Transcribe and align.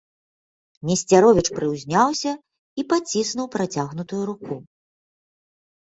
Несцяровіч 0.89 1.43
прыўзняўся 1.59 2.31
і 2.39 2.81
паціснуў 2.95 3.47
працягнутую 3.61 4.23
руку. 4.35 4.53